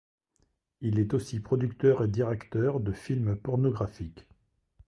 Il 0.81 0.97
est 0.97 1.13
aussi 1.13 1.39
producteur 1.39 2.03
et 2.03 2.07
directeur 2.07 2.79
de 2.79 2.91
films 2.91 3.35
pornographiques. 3.35 4.25